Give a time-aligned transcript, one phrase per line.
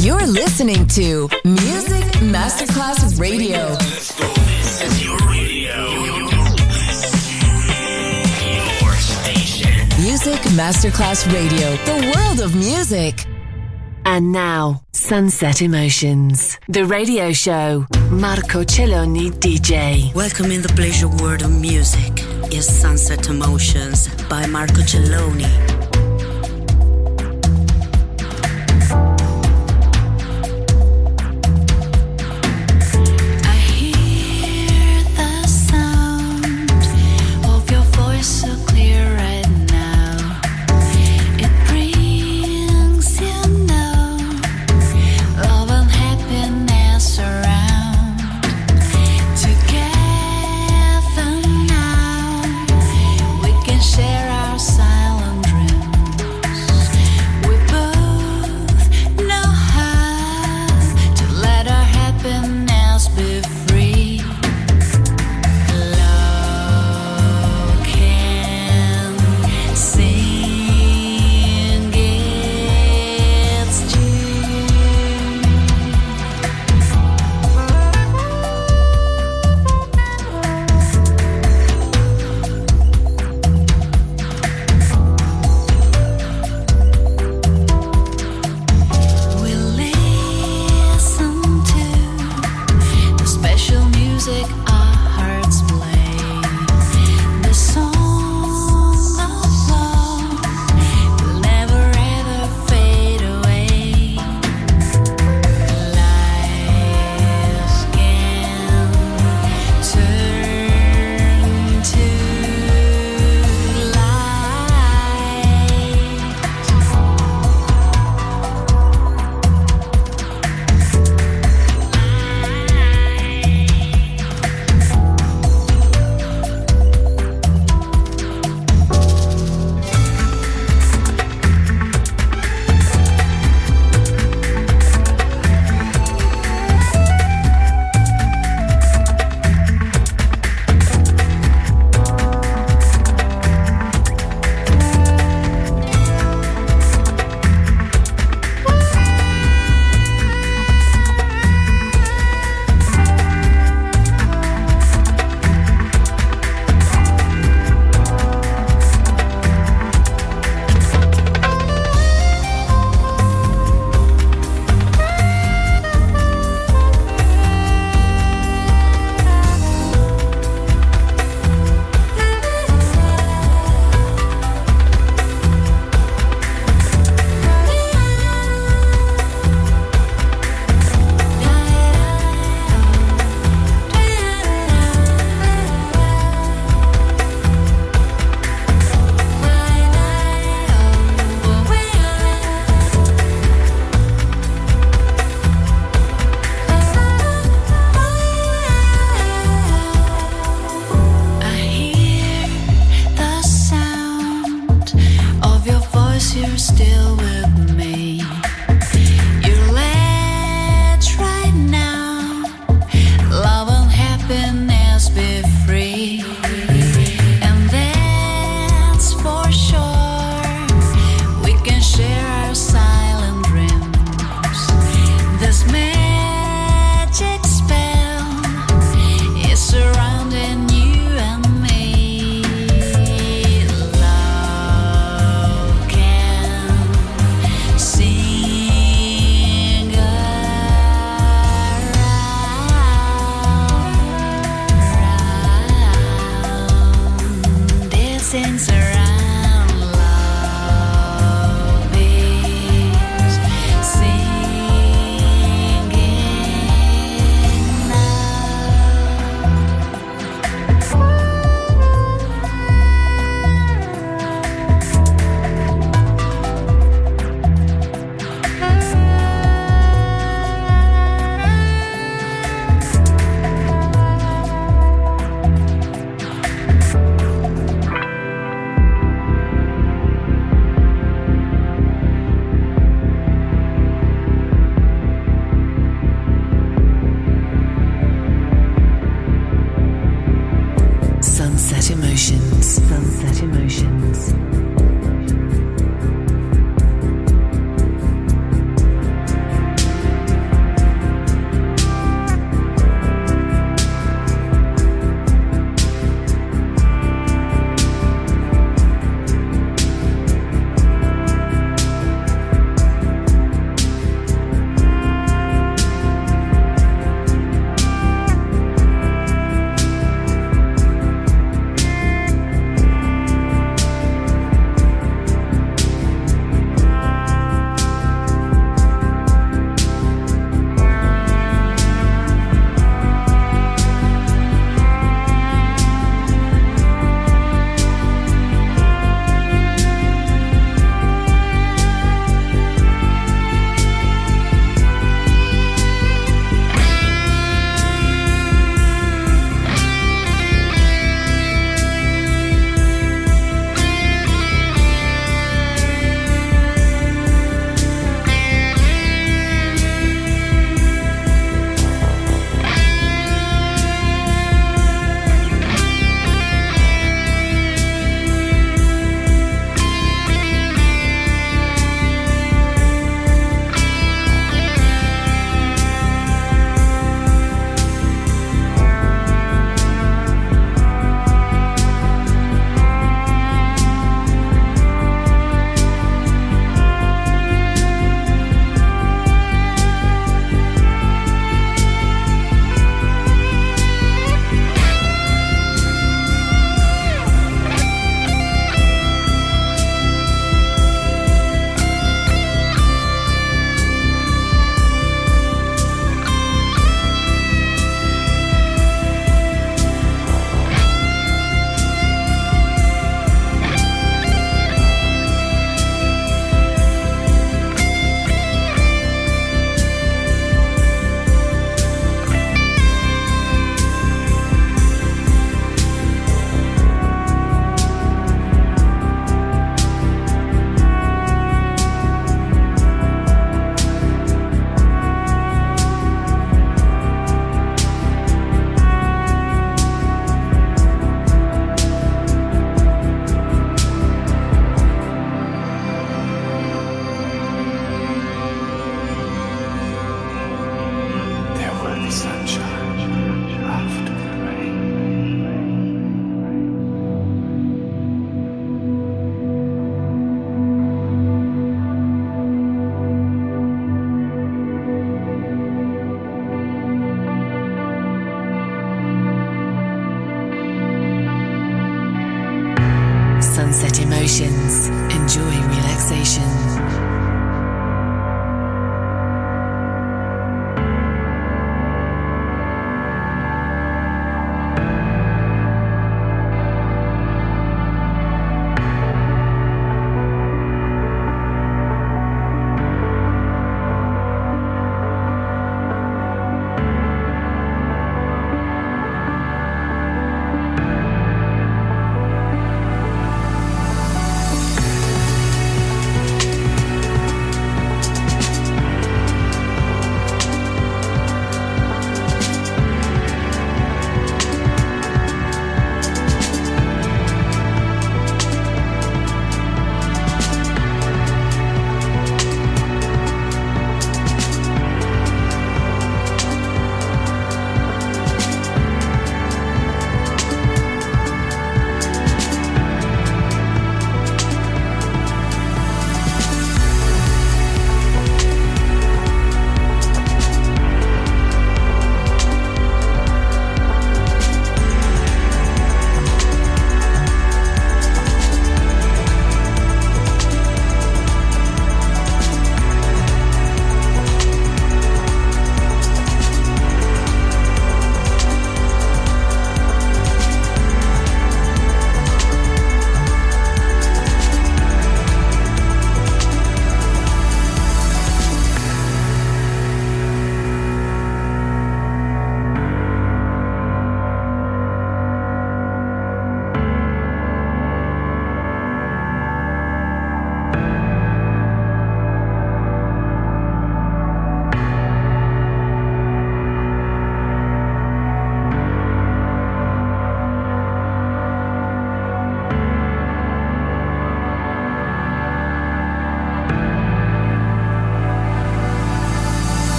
[0.00, 3.74] You're listening to Music Masterclass Radio.
[3.76, 5.90] This is your radio.
[8.84, 9.88] Your station.
[10.02, 13.24] Music Masterclass Radio, the world of music.
[14.04, 17.86] And now, Sunset Emotions, the radio show.
[18.10, 20.14] Marco Celloni DJ.
[20.14, 22.22] Welcome in the pleasure world of music
[22.52, 25.75] is Sunset Emotions by Marco Celloni.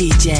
[0.00, 0.39] DJ.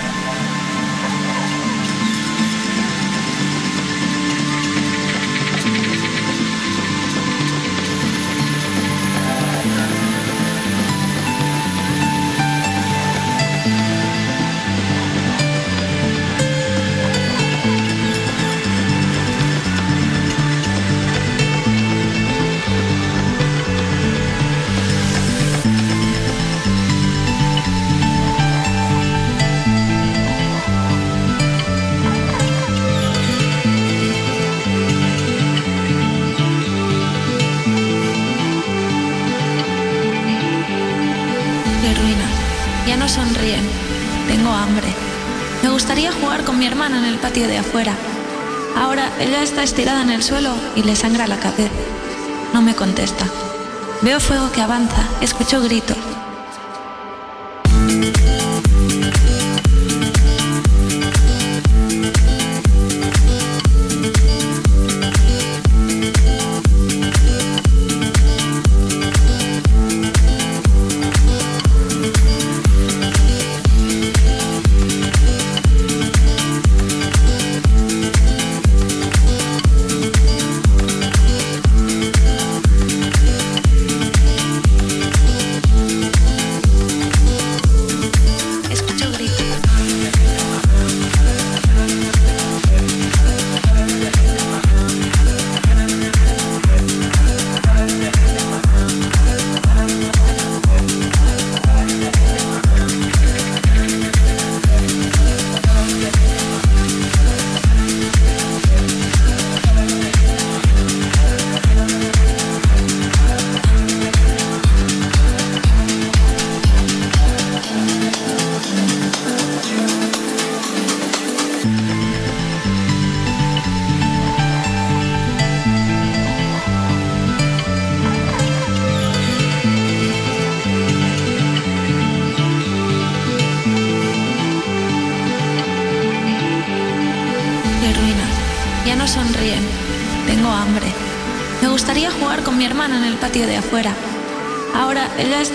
[47.21, 47.93] Patio de afuera.
[48.75, 51.71] Ahora ella está estirada en el suelo y le sangra la cabeza.
[52.51, 53.25] No me contesta.
[54.01, 56.10] Veo fuego que avanza, escucho gritos.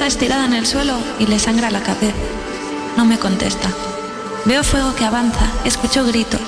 [0.07, 2.15] Estirada en el suelo y le sangra la cabeza.
[2.97, 3.69] No me contesta.
[4.45, 6.41] Veo fuego que avanza, escucho gritos.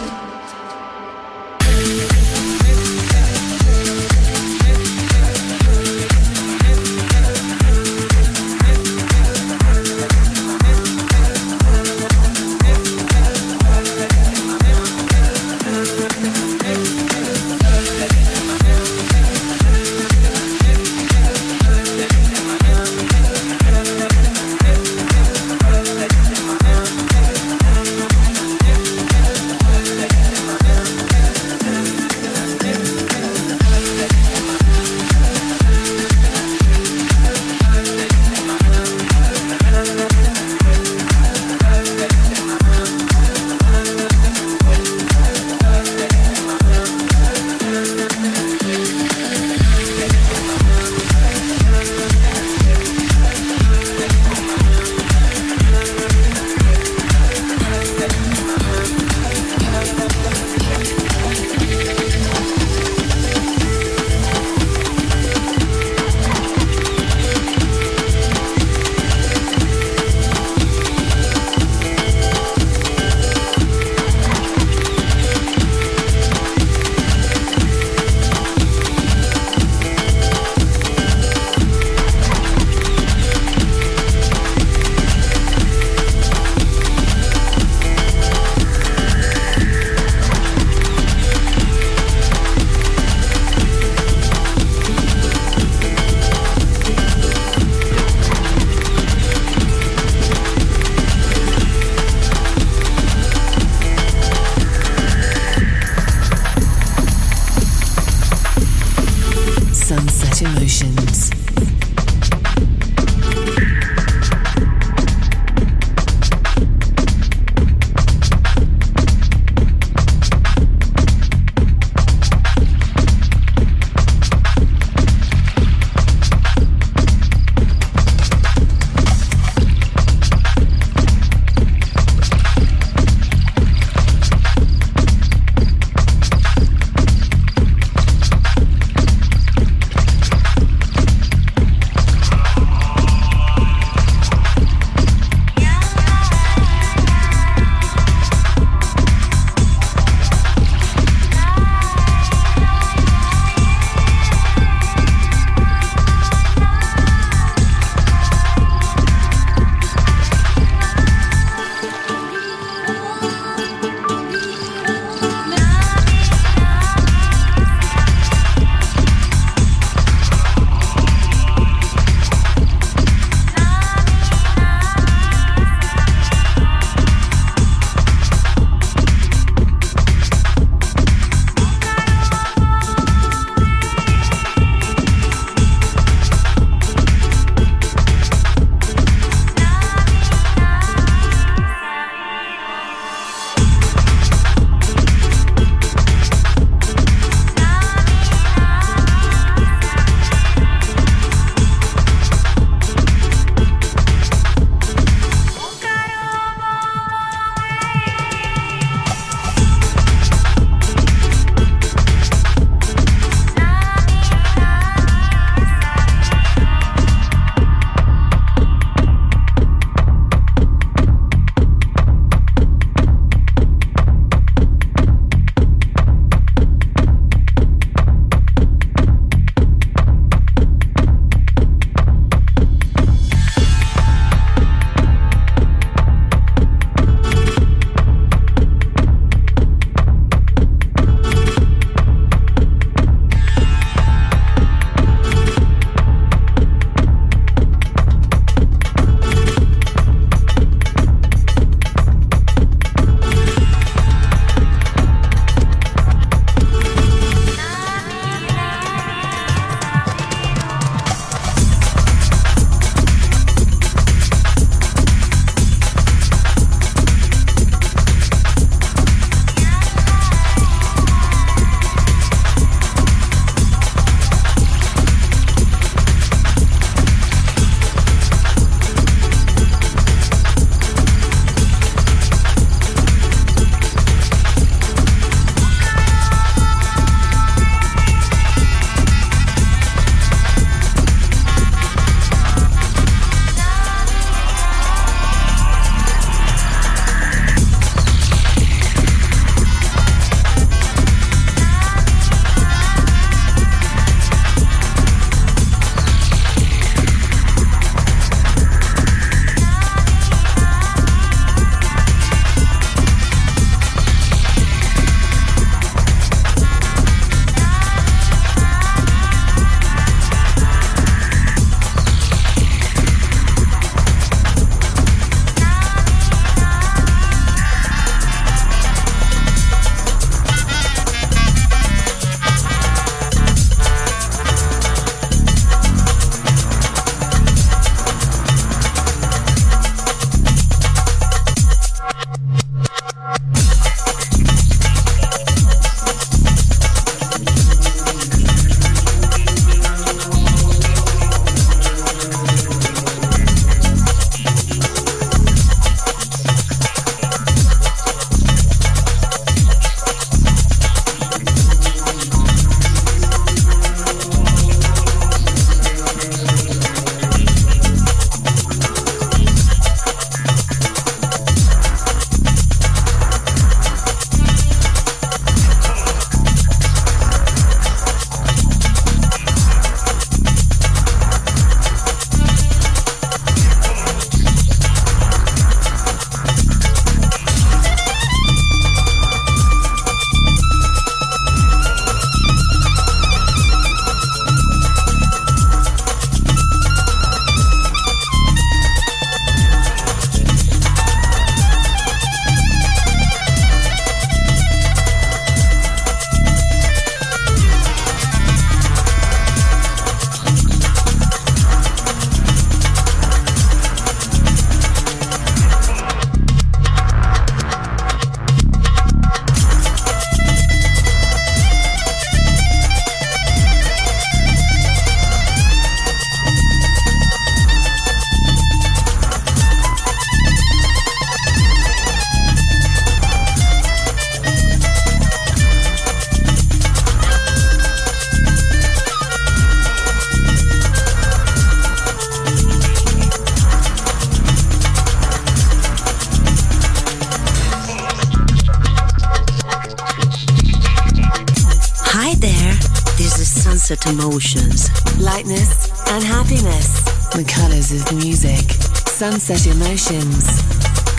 [453.68, 454.88] Sunset emotions.
[455.20, 457.02] Lightness and happiness.
[457.32, 458.64] The colors of music.
[459.06, 460.62] Sunset emotions.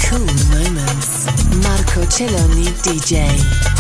[0.04, 0.26] Cool
[0.58, 1.28] moments.
[1.62, 3.79] Marco Celloni DJ.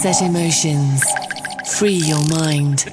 [0.00, 1.02] Sunset Emotions.
[1.76, 2.84] Free your mind.